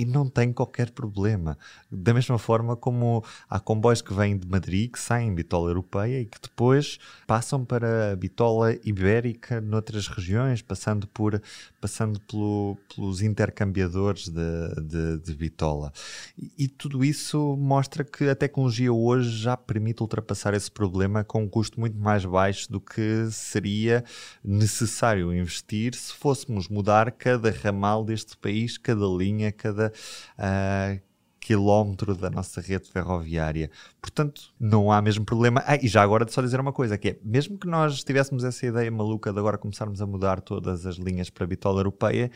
[0.00, 1.58] e não tem qualquer problema.
[1.90, 6.22] Da mesma forma como há comboios que vêm de Madrid, que saem em bitola europeia
[6.22, 11.42] e que depois passam para bitola ibérica noutras regiões, passando, por,
[11.82, 15.92] passando pelo, pelos intercambiadores de, de, de bitola.
[16.38, 21.42] E, e, tudo isso mostra que a tecnologia hoje já permite ultrapassar esse problema com
[21.42, 24.02] um custo muito mais baixo do que seria
[24.42, 32.14] necessário investir se fôssemos mudar cada ramal deste país, cada linha, cada cada uh, quilómetro
[32.14, 33.70] da nossa rede ferroviária.
[34.00, 35.64] Portanto, não há mesmo problema.
[35.66, 38.44] Ah, e já agora de só dizer uma coisa, que é, mesmo que nós tivéssemos
[38.44, 42.30] essa ideia maluca de agora começarmos a mudar todas as linhas para a bitola europeia,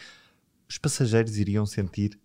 [0.69, 2.19] os passageiros iriam sentir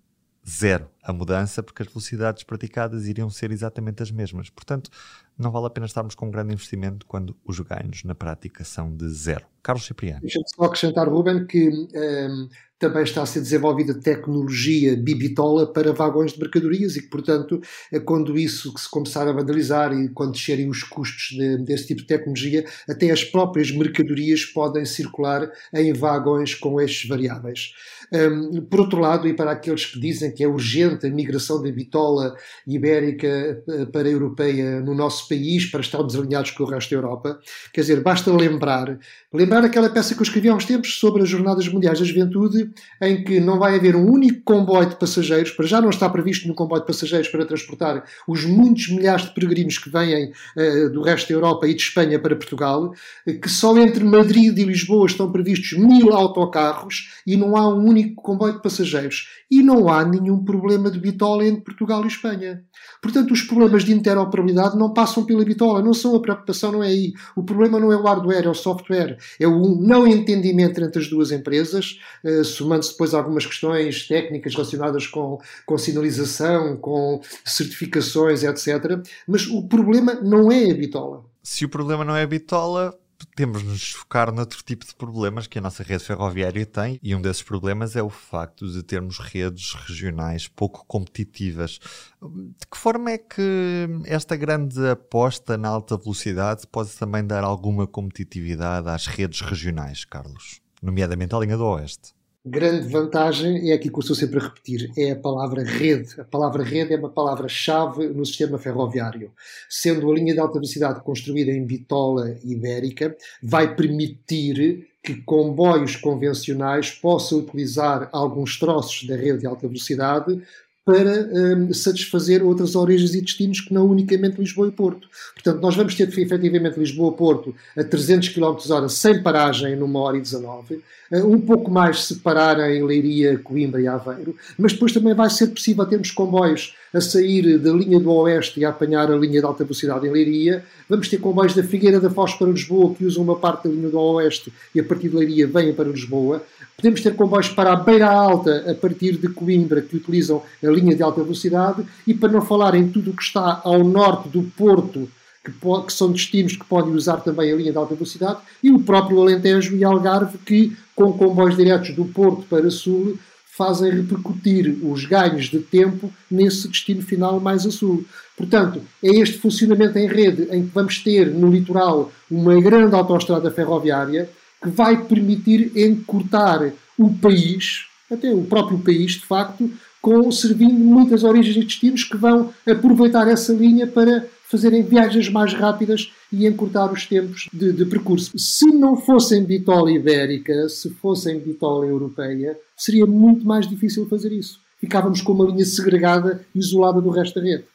[0.49, 4.49] zero a mudança, porque as velocidades praticadas iriam ser exatamente as mesmas.
[4.49, 4.89] Portanto,
[5.37, 8.95] não vale a pena estarmos com um grande investimento quando os ganhos na prática são
[8.95, 9.45] de zero.
[9.61, 10.21] Carlos Cipriano.
[10.21, 12.47] Deixa-me só acrescentar, Ruben, que um, ehm,
[12.79, 17.59] também está a ser desenvolvida tecnologia bibitola para vagões de mercadorias e que, portanto,
[17.91, 21.87] é quando isso que se começar a vandalizar e quando descerem os custos de, desse
[21.87, 27.73] tipo de tecnologia, até as próprias mercadorias podem circular em vagões com eixos variáveis.
[28.11, 31.71] Um, por outro lado, e para aqueles que dizem que é urgente a migração da
[31.71, 33.27] bitola ibérica
[33.67, 37.39] eh, para a europeia no nosso país, para estarmos alinhados com o resto da Europa,
[37.71, 38.97] quer dizer, basta lembrar,
[39.31, 42.71] lembrar aquela peça que eu escrevi há uns tempos sobre as Jornadas Mundiais da Juventude,
[43.01, 46.43] em que não vai haver um único comboio de passageiros, para já não está previsto
[46.43, 51.01] nenhum comboio de passageiros para transportar os muitos milhares de peregrinos que vêm uh, do
[51.01, 52.93] resto da Europa e de Espanha para Portugal,
[53.25, 58.21] que só entre Madrid e Lisboa estão previstos mil autocarros e não há um único
[58.21, 62.63] comboio de passageiros e não há nenhum problema de bitola entre Portugal e Espanha.
[63.01, 66.87] Portanto, os problemas de interoperabilidade não passam pela bitola, não são a preocupação, não é
[66.87, 67.13] aí.
[67.35, 71.07] O problema não é o hardware, é o software, é o não entendimento entre as
[71.07, 78.99] duas empresas, uh, somando-se depois algumas questões técnicas relacionadas com, com sinalização, com certificações, etc.
[79.27, 81.23] Mas o problema não é a bitola.
[81.41, 82.97] Se o problema não é a bitola,
[83.35, 87.15] temos de nos focar noutro tipo de problemas que a nossa rede ferroviária tem, e
[87.15, 91.79] um desses problemas é o facto de termos redes regionais pouco competitivas.
[92.21, 97.87] De que forma é que esta grande aposta na alta velocidade pode também dar alguma
[97.87, 100.61] competitividade às redes regionais, Carlos?
[100.81, 102.13] Nomeadamente à linha do Oeste
[102.49, 106.19] grande vantagem é aquilo que eu estou sempre a repetir, é a palavra rede.
[106.19, 109.31] A palavra rede é uma palavra-chave no sistema ferroviário.
[109.69, 116.91] Sendo a linha de alta velocidade construída em bitola ibérica, vai permitir que comboios convencionais
[116.91, 120.41] possam utilizar alguns troços da rede de alta velocidade
[120.89, 125.07] para um, satisfazer outras origens e destinos que não unicamente Lisboa e Porto.
[125.35, 130.21] Portanto, nós vamos ter efetivamente Lisboa-Porto a 300 km h sem paragem numa hora e
[130.21, 135.13] 19, hum, um pouco mais se parar em Leiria, Coimbra e Aveiro, mas depois também
[135.13, 139.15] vai ser possível termos comboios a sair da linha do Oeste e a apanhar a
[139.15, 140.63] linha de alta velocidade em Leiria.
[140.89, 143.89] Vamos ter comboios da Figueira da Foz para Lisboa que usam uma parte da linha
[143.89, 146.43] do Oeste e a partir de Leiria vêm para Lisboa.
[146.75, 150.78] Podemos ter comboios para a Beira Alta a partir de Coimbra que utilizam a linha
[150.81, 154.43] de alta velocidade e para não falar em tudo o que está ao norte do
[154.43, 155.09] Porto
[155.43, 155.51] que,
[155.85, 159.21] que, são destinos que podem usar também a linha de alta velocidade, e o próprio
[159.21, 163.17] Alentejo e Algarve, que com comboios diretos do Porto para Sul
[163.59, 168.05] fazem repercutir os ganhos de tempo nesse destino final mais a sul.
[168.37, 173.51] Portanto, é este funcionamento em rede em que vamos ter no litoral uma grande autoestrada
[173.51, 174.29] ferroviária
[174.63, 179.69] que vai permitir encurtar o país, até o próprio país, de facto,
[180.01, 185.53] com servindo muitas origens e destinos que vão aproveitar essa linha para fazerem viagens mais
[185.53, 188.31] rápidas e encurtar os tempos de, de percurso.
[188.37, 194.59] Se não fossem bitola ibérica, se fossem bitola europeia, seria muito mais difícil fazer isso.
[194.79, 197.65] Ficávamos com uma linha segregada isolada do resto da rede.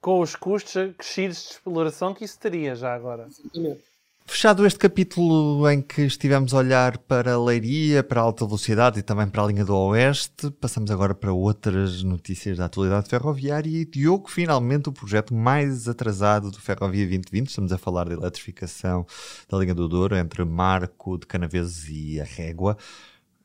[0.00, 3.26] Com os custos crescidos de exploração que isso teria já agora.
[3.28, 3.80] Exatamente.
[4.26, 8.98] Fechado este capítulo em que estivemos a olhar para a Leiria, para a alta velocidade
[8.98, 13.68] e também para a linha do Oeste, passamos agora para outras notícias da atualidade ferroviária
[13.68, 19.06] e Diogo, finalmente o projeto mais atrasado do Ferrovia 2020, estamos a falar de eletrificação
[19.48, 22.78] da linha do Douro entre Marco de Canaveses e a Régua,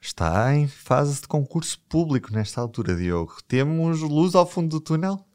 [0.01, 3.35] está em fase de concurso público nesta altura, Diogo.
[3.47, 5.28] Temos luz ao fundo do túnel?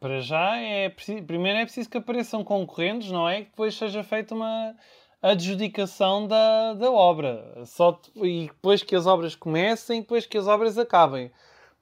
[0.00, 3.42] Para já, é preciso, primeiro é preciso que apareçam concorrentes, não é?
[3.42, 4.74] Que depois seja feita uma
[5.20, 7.64] adjudicação da, da obra.
[7.66, 11.30] Só, e depois que as obras comecem depois que as obras acabem.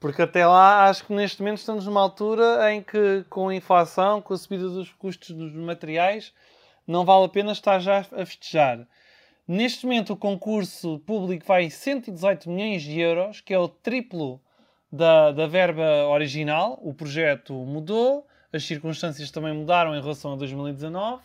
[0.01, 4.21] Porque até lá acho que neste momento estamos numa altura em que, com a inflação,
[4.21, 6.33] com a subida dos custos dos materiais,
[6.85, 8.85] não vale a pena estar já a festejar.
[9.47, 14.41] Neste momento o concurso público vai 118 milhões de euros, que é o triplo
[14.93, 21.23] da, da verba original, o projeto mudou, as circunstâncias também mudaram em relação a 2019,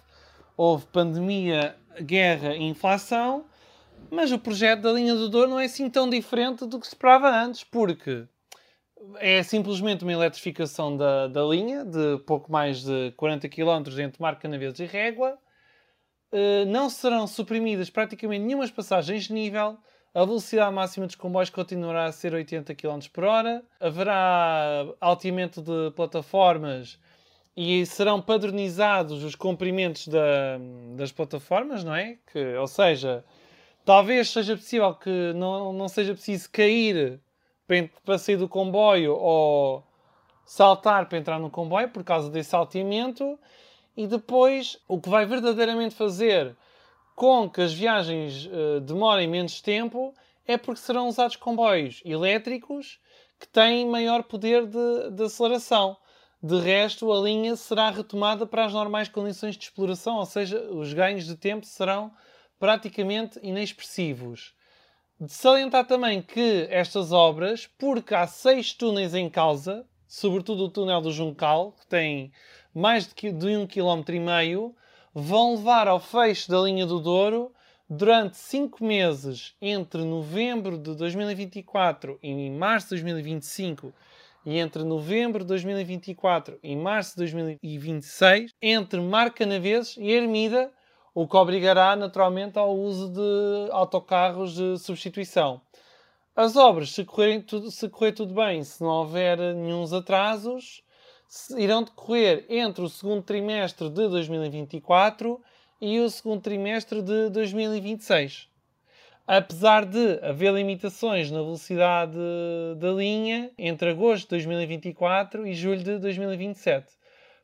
[0.56, 3.45] houve pandemia, guerra e inflação,
[4.10, 6.93] mas o projeto da linha do Douro não é assim tão diferente do que se
[6.93, 8.25] esperava antes, porque
[9.15, 14.43] é simplesmente uma eletrificação da, da linha de pouco mais de 40 km entre Marca
[14.43, 15.38] Canaveses e Régua.
[16.32, 19.77] Uh, não serão suprimidas praticamente nenhumas passagens de nível
[20.17, 23.63] a velocidade máxima dos comboios continuará a ser 80 km por hora.
[23.80, 26.97] Haverá alteamento de plataformas
[27.56, 30.58] e serão padronizados os comprimentos da,
[30.95, 32.17] das plataformas, não é?
[32.34, 33.23] Que, ou seja,
[33.86, 37.19] talvez seja possível que não, não seja preciso cair
[37.67, 39.84] para, para sair do comboio ou
[40.43, 43.38] saltar para entrar no comboio por causa desse alteamento.
[43.95, 46.56] E depois, o que vai verdadeiramente fazer
[47.17, 50.13] com que as viagens uh, demorem menos tempo
[50.45, 52.99] é porque serão usados comboios elétricos
[53.39, 55.97] que têm maior poder de, de, aceleração.
[56.43, 60.93] De resto, a linha será retomada para as normais condições de exploração, ou seja, os
[60.93, 62.12] ganhos de tempo serão
[62.60, 64.53] praticamente inexpressivos.
[65.19, 71.01] De salientar também que estas obras, porque há seis túneis em causa, sobretudo o túnel
[71.01, 72.32] do Juncal, que tem
[72.75, 74.75] mais de um quilómetro e meio,
[75.19, 77.51] vão levar ao fecho da linha do Douro
[77.89, 83.91] durante 5 meses entre novembro de 2024 e março de 2025
[84.45, 90.71] e entre novembro de 2024 e março de 2026 entre Marcanaveses e Ermida,
[91.15, 95.60] o que obrigará naturalmente ao uso de autocarros de substituição.
[96.36, 100.84] As obras, se, correrem tudo, se correr tudo bem, se não houver nenhum atrasos,
[101.58, 105.42] irão decorrer entre o segundo trimestre de 2024
[105.82, 108.50] e o segundo trimestre de 2026.
[109.26, 112.18] Apesar de haver limitações na velocidade
[112.78, 116.96] da linha entre agosto de 2024 e julho de 2027.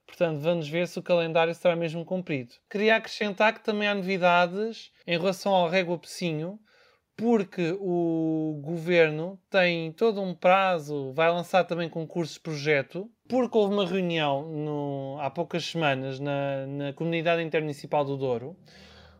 [0.08, 2.54] Portanto, vamos ver se o calendário será mesmo cumprido.
[2.69, 6.60] Queria acrescentar que também há novidades em relação ao Régua Pecinho,
[7.15, 13.73] porque o governo tem todo um prazo, vai lançar também concursos de projeto, porque houve
[13.73, 18.58] uma reunião no, há poucas semanas na, na Comunidade Intermunicipal do Douro.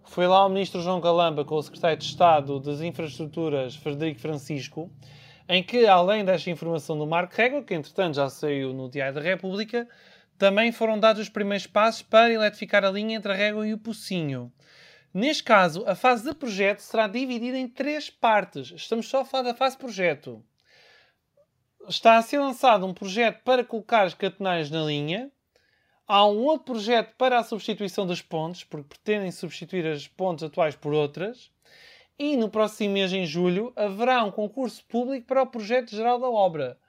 [0.06, 4.92] Foi lá o ministro João Galamba com o secretário de Estado das Infraestruturas, Frederico Francisco,
[5.48, 9.22] em que, além desta informação do Marco Régua, que entretanto já saiu no Diário da
[9.22, 9.88] República,
[10.38, 13.78] também foram dados os primeiros passos para eletrificar a linha entre a Régua e o
[13.78, 14.52] Pocinho.
[15.14, 18.72] Neste caso, a fase de projeto será dividida em três partes.
[18.72, 20.44] Estamos só a falar da fase projeto.
[21.88, 25.32] Está a ser lançado um projeto para colocar as catenais na linha.
[26.08, 30.76] Há um outro projeto para a substituição das pontes, porque pretendem substituir as pontes atuais
[30.76, 31.52] por outras.
[32.18, 36.28] E no próximo mês, em julho, haverá um concurso público para o projeto geral da
[36.28, 36.80] obra.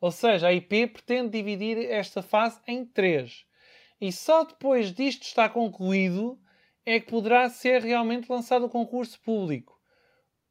[0.00, 3.44] Ou seja, a IP pretende dividir esta fase em três.
[4.00, 6.38] E só depois disto estar concluído
[6.86, 9.78] é que poderá ser realmente lançado o concurso público.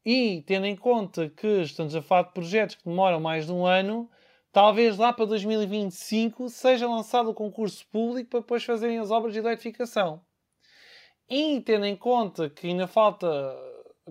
[0.04, 3.64] E, tendo em conta que estamos a falar de projetos que demoram mais de um
[3.64, 4.10] ano,
[4.52, 9.38] talvez lá para 2025 seja lançado o concurso público para depois fazerem as obras de
[9.38, 10.20] eletrificação.
[11.28, 13.26] E, tendo em conta que ainda falta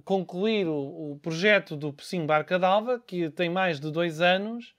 [0.04, 4.74] concluir o, o projeto do Pocinho Barca d'Alva, que tem mais de dois anos,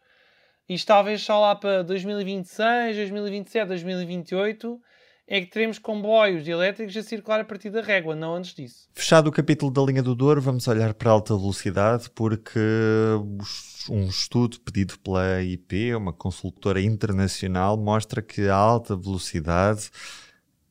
[0.68, 4.82] e talvez só lá para 2026, 2027, 2028
[5.26, 8.88] é que teremos comboios elétricos a circular a partir da régua, não antes disso.
[8.92, 12.60] Fechado o capítulo da linha do Douro, vamos olhar para a alta velocidade, porque
[13.88, 19.90] um estudo pedido pela IP, uma consultora internacional, mostra que a alta velocidade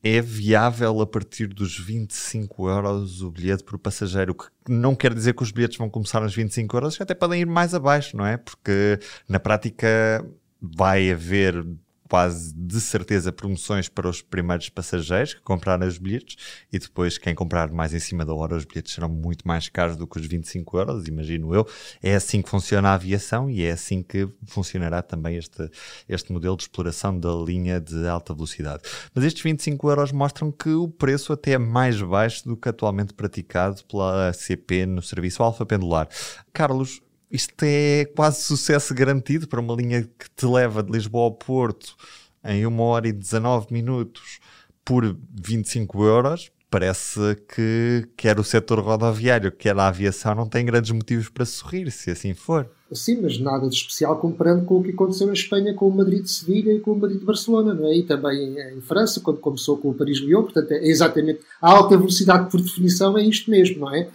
[0.02, 5.14] é viável a partir dos 25 euros o bilhete por passageiro, o que não quer
[5.14, 8.26] dizer que os bilhetes vão começar nos 25 euros, até podem ir mais abaixo, não
[8.26, 8.36] é?
[8.36, 10.24] Porque na prática
[10.60, 11.64] vai haver
[12.08, 16.36] quase de certeza promoções para os primeiros passageiros que compraram os bilhetes
[16.72, 19.96] e depois quem comprar mais em cima da hora os bilhetes serão muito mais caros
[19.96, 21.66] do que os 25 euros, imagino eu.
[22.02, 25.70] É assim que funciona a aviação e é assim que funcionará também este,
[26.08, 28.82] este modelo de exploração da linha de alta velocidade.
[29.14, 33.14] Mas estes 25 euros mostram que o preço até é mais baixo do que atualmente
[33.14, 36.08] praticado pela CP no serviço Alfa Pendular.
[36.52, 37.00] Carlos,
[37.34, 41.96] isto é quase sucesso garantido para uma linha que te leva de Lisboa ao Porto
[42.44, 44.38] em 1 hora e 19 minutos
[44.84, 46.52] por 25 euros.
[46.70, 47.18] Parece
[47.52, 52.12] que quer o setor rodoviário, quer a aviação, não tem grandes motivos para sorrir, se
[52.12, 52.70] assim for.
[52.94, 56.22] Sim, mas nada de especial comparando com o que aconteceu em Espanha com o Madrid
[56.22, 57.96] de Sevilha e com o Madrid de Barcelona, não é?
[57.96, 62.50] E também em, França, quando começou com o Paris-Lyon, portanto é exatamente a alta velocidade
[62.50, 64.08] por definição é isto mesmo, não é?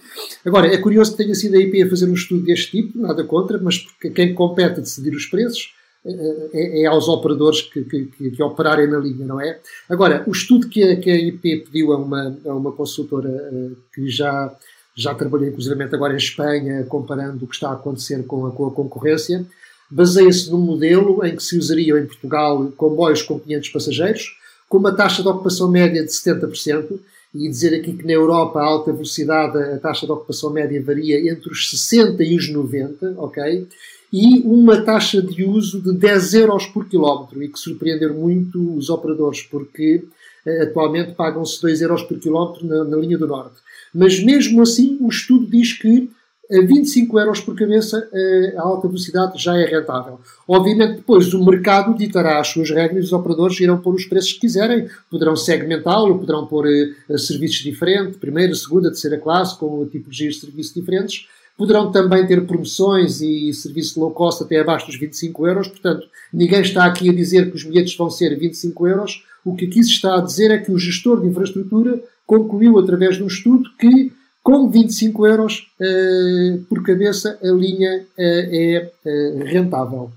[0.45, 3.23] Agora, é curioso que tenha sido a IP a fazer um estudo deste tipo, nada
[3.23, 5.73] contra, mas porque quem compete a decidir os preços
[6.05, 9.59] é, é, é aos operadores que, que, que, operarem na linha, não é?
[9.89, 13.71] Agora, o estudo que a, que a IP pediu a uma, a uma consultora eh,
[13.93, 14.55] que já
[14.99, 18.67] já trabalhei inclusivamente agora em Espanha, comparando o que está a acontecer com a, com
[18.67, 19.45] a concorrência,
[19.89, 24.95] baseia-se num modelo em que se usariam em Portugal comboios com 500 passageiros, com uma
[24.95, 26.99] taxa de ocupação média de 70%,
[27.33, 31.31] e dizer aqui que na Europa a alta velocidade a taxa de ocupação média varia
[31.31, 33.67] entre os 60 e os 90, ok?
[34.12, 38.89] E uma taxa de uso de 10 euros por quilómetro, e que surpreendeu muito os
[38.89, 40.03] operadores, porque
[40.45, 43.57] eh, atualmente pagam-se 2 euros por quilómetro na, na linha do Norte.
[43.93, 46.10] Mas mesmo assim, o estudo diz que
[46.52, 50.19] a 25 euros por cabeça eh, a alta velocidade já é rentável.
[50.47, 54.34] Obviamente, depois o mercado ditará as suas regras e os operadores irão pôr os preços
[54.34, 60.36] que quiserem, poderão segmentá-lo, poderão pôr eh, serviços diferentes, primeira, segunda, terceira classe, com tipologias
[60.36, 61.28] de serviços diferentes.
[61.56, 65.67] Poderão também ter promoções e serviço low cost até abaixo dos 25 euros.
[65.67, 69.23] Portanto, ninguém está aqui a dizer que os bilhetes vão ser 25 euros.
[69.45, 73.15] O que aqui se está a dizer é que o gestor de infraestrutura concluiu através
[73.15, 74.13] de um estudo que
[74.43, 80.11] com 25 euros uh, por cabeça a linha uh, é uh, rentável.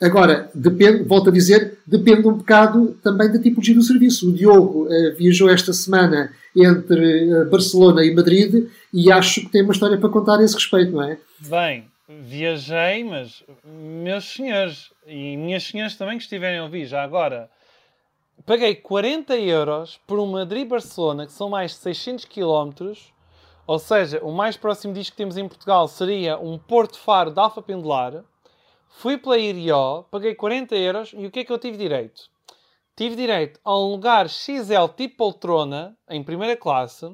[0.00, 4.30] Agora, depende, volto a dizer, depende um bocado também da tipologia do serviço.
[4.30, 4.88] O Diogo
[5.18, 10.38] viajou esta semana entre Barcelona e Madrid e acho que tem uma história para contar
[10.38, 11.18] a esse respeito, não é?
[11.40, 17.50] Bem, viajei, mas meus senhores e minhas senhoras também que estiverem a ouvir já agora,
[18.44, 22.92] paguei 40 euros por um Madrid-Barcelona, que são mais de 600 km.
[23.66, 27.38] Ou seja, o mais próximo disto que temos em Portugal seria um Porto Faro de
[27.38, 28.24] Alfa Pendular.
[28.88, 32.28] Fui pela Irió, paguei 40 euros e o que é que eu tive direito?
[32.96, 37.06] Tive direito a um lugar XL tipo poltrona, em primeira classe.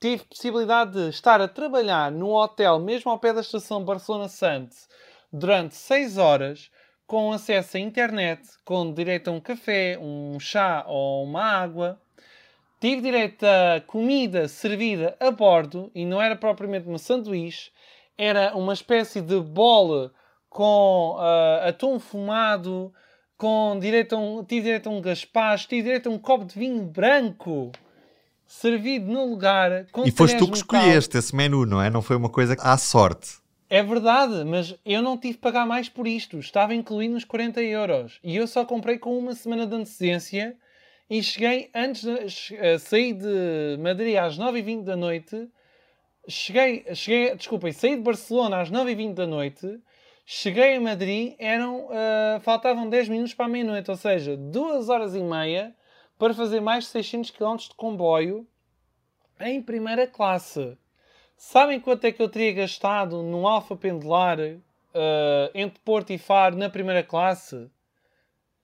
[0.00, 4.88] Tive possibilidade de estar a trabalhar num hotel mesmo ao pé da estação Barcelona Santos
[5.32, 6.70] durante 6 horas
[7.06, 12.00] com acesso à internet, com direito a um café, um chá ou uma água.
[12.80, 17.70] Tive direito a comida servida a bordo e não era propriamente uma sanduíche,
[18.16, 20.10] era uma espécie de bolo
[20.48, 22.92] com uh, atum fumado,
[23.36, 26.58] com direito a um, tive direito a um gaspacho, tive direito a um copo de
[26.58, 27.72] vinho branco
[28.46, 29.86] servido no lugar.
[30.04, 31.90] e foste tu que escolheste esse menu, não é?
[31.90, 33.43] Não foi uma coisa à sorte.
[33.74, 36.38] É verdade, mas eu não tive que pagar mais por isto.
[36.38, 38.20] Estava incluído nos 40 euros.
[38.22, 40.56] E eu só comprei com uma semana de antecedência
[41.10, 45.48] e cheguei antes de uh, sair de Madrid às 9h20 da noite.
[46.28, 49.80] Cheguei, cheguei, desculpem, saí de Barcelona às 9h20 da noite.
[50.24, 55.16] Cheguei a Madrid, eram, uh, faltavam 10 minutos para a meia-noite, ou seja, 2 horas
[55.16, 55.74] e meia
[56.16, 58.46] para fazer mais de 600 km de comboio
[59.40, 60.78] em primeira classe.
[61.36, 66.56] Sabem quanto é que eu teria gastado num Alfa Pendular uh, entre Porto e Faro
[66.56, 67.70] na primeira classe?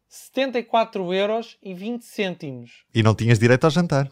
[0.08, 2.84] 74 euros e 20 cêntimos.
[2.94, 4.10] E não tinhas direito ao jantar.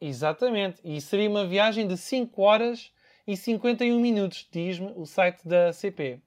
[0.00, 0.80] Exatamente.
[0.82, 2.90] E seria uma viagem de 5 horas
[3.26, 6.20] e 51 minutos, diz-me o site da CP.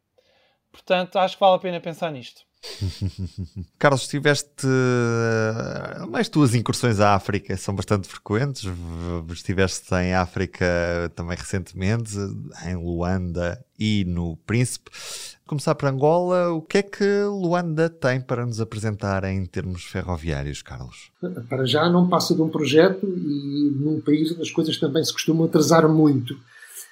[0.71, 2.43] Portanto, acho que vale a pena pensar nisto.
[3.77, 4.67] Carlos, tiveste
[6.09, 8.63] mais tuas incursões à África são bastante frequentes.
[9.31, 10.65] Estiveste em África
[11.15, 12.15] também recentemente,
[12.65, 14.91] em Luanda e no Príncipe.
[15.45, 20.61] Começar por Angola, o que é que Luanda tem para nos apresentar em termos ferroviários,
[20.61, 21.11] Carlos?
[21.49, 25.11] Para já não passa de um projeto e num país onde as coisas também se
[25.11, 26.37] costumam atrasar muito.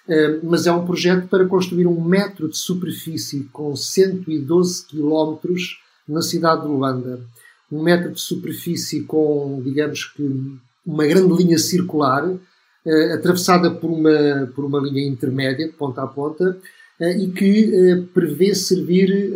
[0.07, 6.21] Eh, mas é um projeto para construir um metro de superfície com 112 quilómetros na
[6.21, 7.21] cidade de Luanda.
[7.71, 12.29] Um metro de superfície com, digamos que, uma grande linha circular,
[12.85, 16.57] eh, atravessada por uma, por uma linha intermédia, de ponta a ponta,
[16.99, 19.31] eh, e que prevê servir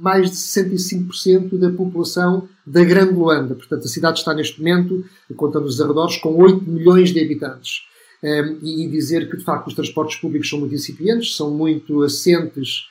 [0.00, 3.54] mais de 65% da população da Grande Luanda.
[3.54, 5.04] Portanto, a cidade está neste momento,
[5.36, 7.91] contando os arredores, com 8 milhões de habitantes
[8.22, 12.88] e dizer que, de facto, os transportes públicos são muito incipientes, são muito assentes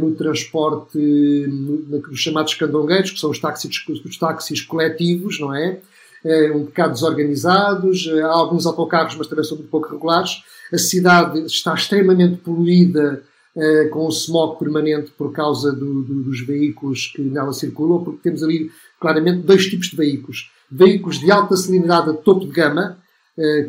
[0.00, 5.80] no transporte, nos chamados candongueiros, que são os táxis, os táxis coletivos, não é?
[6.54, 10.42] Um bocado desorganizados, há alguns autocarros, mas também são muito pouco regulares.
[10.72, 13.22] A cidade está extremamente poluída
[13.90, 18.42] com o smog permanente por causa do, do, dos veículos que nela circulam, porque temos
[18.42, 20.50] ali claramente dois tipos de veículos.
[20.70, 22.98] Veículos de alta cilindrada topo de gama,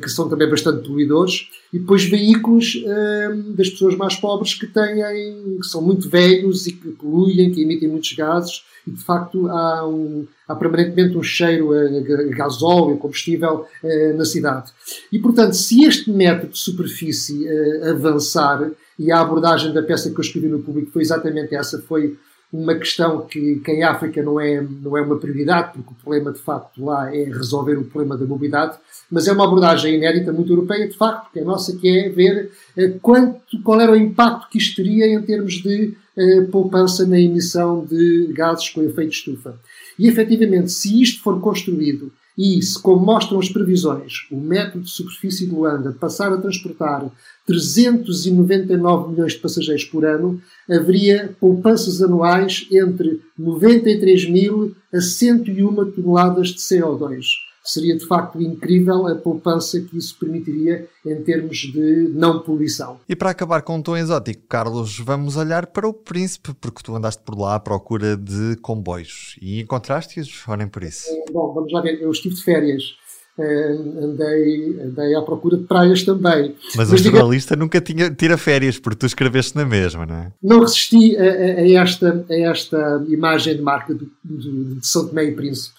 [0.02, 5.58] que são também bastante poluidores, e depois veículos eh, das pessoas mais pobres que têm,
[5.60, 9.88] que são muito velhos e que poluem, que emitem muitos gases, e de facto há,
[9.88, 14.72] um, há permanentemente um cheiro a, a gasóleo, combustível eh, na cidade.
[15.12, 17.48] E portanto, se este método de superfície
[17.90, 22.18] avançar, e a abordagem da peça que eu escrevi no público foi exatamente essa, foi
[22.52, 26.34] uma questão que, que em África não é, não é uma prioridade, porque o problema
[26.34, 28.78] de facto lá é resolver o problema da mobilidade,
[29.10, 32.52] mas é uma abordagem inédita, muito europeia, de facto, porque a nossa que é ver
[32.78, 37.20] eh, quanto, qual era o impacto que isto teria em termos de eh, poupança na
[37.20, 39.58] emissão de gases com efeito estufa.
[39.98, 45.46] E efetivamente, se isto for construído e como mostram as previsões, o método de superfície
[45.46, 47.12] de Luanda passar a transportar
[47.46, 56.50] 399 milhões de passageiros por ano, haveria poupanças anuais entre 93 mil a 101 toneladas
[56.50, 57.51] de CO2.
[57.64, 63.00] Seria de facto incrível a poupança que isso permitiria em termos de não poluição.
[63.08, 66.96] E para acabar com um tom exótico, Carlos, vamos olhar para o Príncipe, porque tu
[66.96, 71.08] andaste por lá à procura de comboios e encontraste-os, olhem por isso.
[71.32, 73.02] Bom, vamos lá ver, eu estive de férias
[73.38, 76.54] Uh, andei, andei à procura de praias também.
[76.76, 80.16] Mas, Mas o jornalista diga, nunca tinha, tira férias, porque tu escreveste na mesma, não
[80.16, 80.32] é?
[80.44, 85.08] Não resisti a, a, a esta, a esta imagem de marca do, do, de São
[85.08, 85.76] Tomé e Príncipe,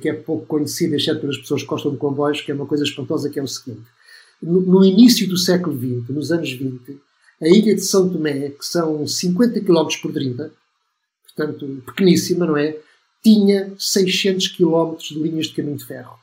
[0.00, 2.84] que é pouco conhecida, exceto pelas pessoas que gostam de comboios, que é uma coisa
[2.84, 3.86] espantosa, que é o seguinte.
[4.42, 7.00] No, no início do século XX, nos anos 20,
[7.40, 10.52] a ilha de São Tomé, que são 50 km por 30,
[11.24, 12.76] portanto pequeníssima, não é?
[13.22, 16.18] Tinha 600 km de linhas de caminho de ferro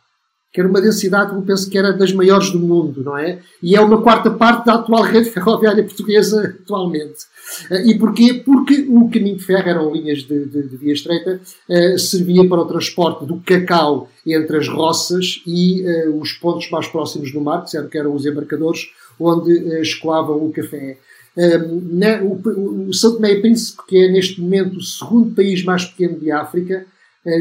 [0.56, 3.40] que era uma densidade eu penso que era das maiores do mundo, não é?
[3.62, 7.26] E é uma quarta parte da atual rede ferroviária portuguesa atualmente.
[7.70, 8.36] Eh, e porquê?
[8.36, 12.62] Porque o caminho de ferro eram linhas de, de, de via estreita, uh, servia para
[12.62, 17.66] o transporte do cacau entre as roças e uh, os pontos mais próximos do mar,
[17.92, 18.88] que eram os embarcadores,
[19.20, 19.52] onde
[19.82, 20.98] escoavam o café.
[21.92, 25.84] Na, o, o São Tomé e Príncipe, que é neste momento o segundo país mais
[25.84, 26.86] pequeno de África, eh,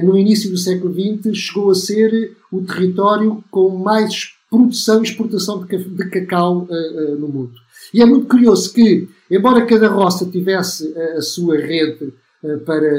[0.03, 5.64] no início do século XX, chegou a ser o território com mais produção e exportação
[5.64, 7.53] de cacau eh, eh, no mundo.
[7.93, 12.12] E é muito curioso que, embora cada roça tivesse a sua rede
[12.66, 12.91] para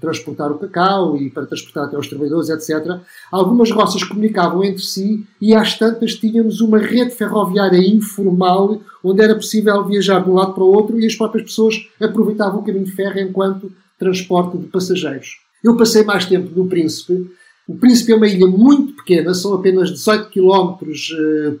[0.00, 2.98] transportar o cacau e para transportar até os trabalhadores, etc.
[3.30, 9.36] Algumas roças comunicavam entre si e às tantas tínhamos uma rede ferroviária informal onde era
[9.36, 12.84] possível viajar de um lado para o outro e as próprias pessoas aproveitavam o caminho
[12.84, 15.45] de ferro enquanto transporte de passageiros.
[15.62, 17.30] Eu passei mais tempo no Príncipe.
[17.66, 20.76] O Príncipe é uma ilha muito pequena, são apenas 18 km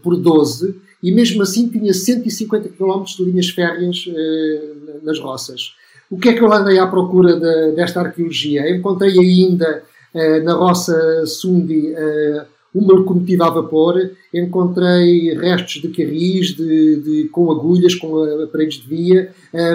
[0.02, 4.72] por 12 e mesmo assim tinha 150 km de linhas férreas eh,
[5.02, 5.74] nas roças.
[6.08, 8.70] O que é que eu andei à procura de, desta arqueologia?
[8.70, 9.82] Encontrei ainda
[10.14, 17.28] eh, na roça Sundi eh, uma locomotiva a vapor, encontrei restos de carris de, de,
[17.30, 19.32] com agulhas, com aparelhos de via,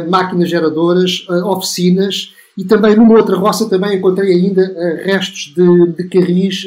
[0.07, 4.61] máquinas geradoras, oficinas e também numa outra roça também encontrei ainda
[5.03, 6.65] restos de, de carris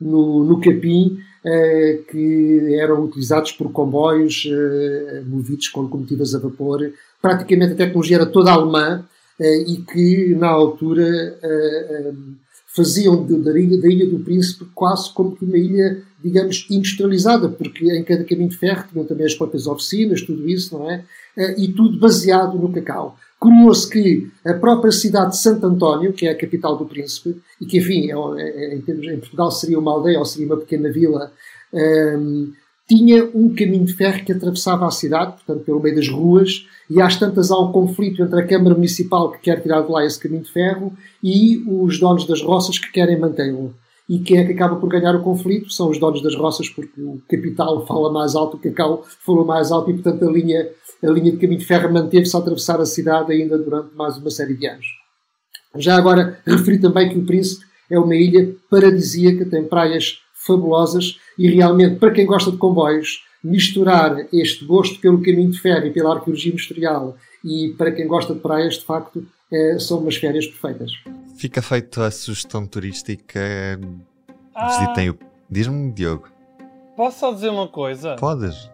[0.00, 4.48] no, no capim eh, que eram utilizados por comboios
[5.26, 6.92] movidos com locomotivas a vapor.
[7.20, 9.04] Praticamente a tecnologia era toda alemã
[9.40, 11.38] e que, na altura,
[12.78, 17.84] faziam da ilha, da ilha do Príncipe quase como que uma ilha, digamos, industrializada, porque
[17.90, 21.04] em cada caminho de ferro tinham também as próprias oficinas, tudo isso, não é?
[21.56, 23.16] E tudo baseado no cacau.
[23.38, 27.66] Curioso que a própria cidade de Santo António, que é a capital do Príncipe, e
[27.66, 30.90] que, enfim, é, é, em, termos, em Portugal seria uma aldeia ou seria uma pequena
[30.90, 31.30] vila,
[31.72, 32.52] um,
[32.88, 37.00] tinha um caminho de ferro que atravessava a cidade, portanto, pelo meio das ruas, e
[37.00, 40.18] às tantas há um conflito entre a Câmara Municipal que quer tirar de lá esse
[40.18, 43.74] caminho de ferro e os donos das roças que querem mantê-lo.
[44.08, 45.70] E quem é que acaba por ganhar o conflito?
[45.70, 49.70] São os donos das roças, porque o capital fala mais alto, o cacau falou mais
[49.70, 50.66] alto, e portanto a linha
[51.02, 54.30] a linha de caminho de ferro manteve-se a atravessar a cidade ainda durante mais uma
[54.30, 54.86] série de anos.
[55.76, 61.48] Já agora, referi também que o Príncipe é uma ilha paradisíaca, tem praias fabulosas e
[61.48, 66.14] realmente, para quem gosta de comboios, misturar este gosto pelo caminho de ferro e pela
[66.14, 70.90] arqueologia industrial e para quem gosta de praias, de facto, é, são umas férias perfeitas.
[71.36, 73.40] Fica feita a sugestão turística.
[74.54, 75.18] Ah, Visitem o.
[75.48, 76.28] Diz-me, Diogo.
[76.96, 78.16] Posso só dizer uma coisa?
[78.16, 78.68] Podes.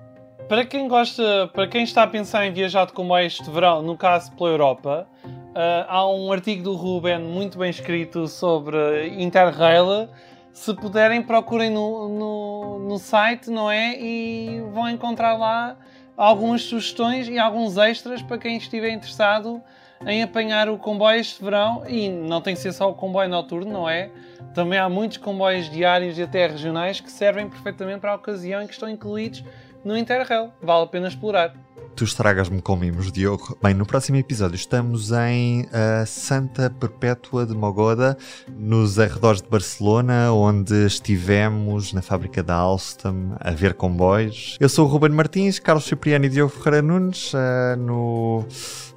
[0.48, 3.96] Para quem gosta, para quem está a pensar em viajar de comboio este verão, no
[3.96, 10.06] caso pela Europa, uh, há um artigo do Ruben muito bem escrito sobre Interrail.
[10.52, 13.98] Se puderem, procurem no, no, no site, não é?
[13.98, 15.78] E vão encontrar lá
[16.14, 19.62] algumas sugestões e alguns extras para quem estiver interessado
[20.06, 21.84] em apanhar o comboio este verão.
[21.88, 24.10] E não tem que ser só o comboio noturno, não é?
[24.54, 28.66] Também há muitos comboios diários e até regionais que servem perfeitamente para a ocasião em
[28.66, 29.42] que estão incluídos
[29.84, 30.50] no Interrail.
[30.62, 31.54] Vale a pena explorar.
[31.96, 33.56] Tu estragas-me com mimos, Diogo.
[33.62, 38.18] Bem, no próximo episódio estamos em uh, Santa Perpétua de Mogoda,
[38.48, 44.56] nos arredores de Barcelona, onde estivemos na fábrica da Alstom a ver comboios.
[44.58, 48.44] Eu sou o Ruben Martins, Carlos Cipriano e Diogo Ferreira Nunes, uh, no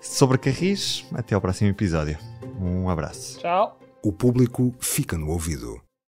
[0.02, 1.06] Sobre Carris.
[1.14, 2.18] Até ao próximo episódio.
[2.60, 3.40] Um abraço.
[3.40, 3.78] Tchau.
[4.04, 5.87] O público fica no ouvido.